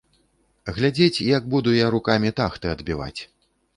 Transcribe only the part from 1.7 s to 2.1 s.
я